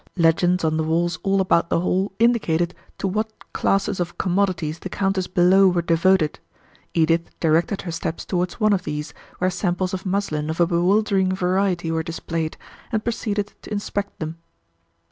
[0.17, 4.89] Legends on the walls all about the hall indicated to what classes of commodities the
[4.89, 6.39] counters below were devoted.
[6.95, 11.31] Edith directed her steps towards one of these, where samples of muslin of a bewildering
[11.35, 12.57] variety were displayed,
[12.91, 14.39] and proceeded to inspect them.